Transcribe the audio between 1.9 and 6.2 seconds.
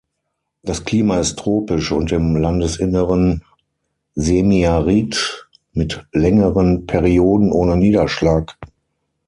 und im Landesinneren semiarid mit